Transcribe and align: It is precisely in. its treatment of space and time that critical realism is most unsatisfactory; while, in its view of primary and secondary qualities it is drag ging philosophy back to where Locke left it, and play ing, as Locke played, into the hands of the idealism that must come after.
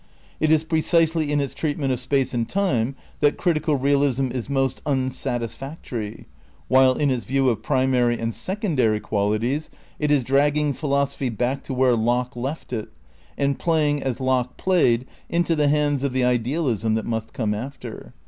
It 0.39 0.51
is 0.51 0.63
precisely 0.63 1.31
in. 1.31 1.39
its 1.39 1.53
treatment 1.53 1.93
of 1.93 1.99
space 1.99 2.33
and 2.33 2.49
time 2.49 2.95
that 3.19 3.37
critical 3.37 3.75
realism 3.75 4.31
is 4.31 4.49
most 4.49 4.81
unsatisfactory; 4.87 6.25
while, 6.67 6.93
in 6.95 7.11
its 7.11 7.23
view 7.23 7.49
of 7.49 7.61
primary 7.61 8.19
and 8.19 8.33
secondary 8.33 8.99
qualities 8.99 9.69
it 9.99 10.09
is 10.09 10.23
drag 10.23 10.55
ging 10.55 10.73
philosophy 10.73 11.29
back 11.29 11.61
to 11.65 11.75
where 11.75 11.95
Locke 11.95 12.35
left 12.35 12.73
it, 12.73 12.89
and 13.37 13.59
play 13.59 13.91
ing, 13.91 14.01
as 14.01 14.19
Locke 14.19 14.57
played, 14.57 15.05
into 15.29 15.55
the 15.55 15.67
hands 15.67 16.01
of 16.01 16.13
the 16.13 16.23
idealism 16.23 16.95
that 16.95 17.05
must 17.05 17.31
come 17.31 17.53
after. 17.53 18.15